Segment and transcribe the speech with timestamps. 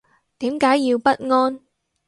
[0.39, 1.59] 點解要不安